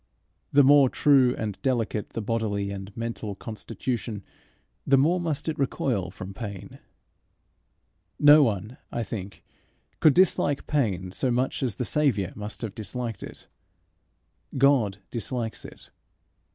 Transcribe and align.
The 0.51 0.63
more 0.63 0.89
true 0.89 1.35
and 1.35 1.61
delicate 1.61 2.13
the 2.13 2.23
bodily 2.23 2.71
and 2.71 2.91
mental 2.97 3.35
constitution, 3.35 4.23
the 4.83 4.97
more 4.97 5.19
must 5.19 5.47
it 5.47 5.59
recoil 5.59 6.09
from 6.09 6.33
pain. 6.33 6.79
No 8.19 8.41
one, 8.41 8.77
I 8.91 9.03
think, 9.03 9.43
could 9.99 10.15
dislike 10.15 10.65
pain 10.65 11.11
so 11.11 11.29
much 11.29 11.61
as 11.61 11.75
the 11.75 11.85
Saviour 11.85 12.31
must 12.35 12.63
have 12.63 12.73
disliked 12.73 13.21
it. 13.21 13.47
God 14.57 14.97
dislikes 15.11 15.63
it. 15.63 15.91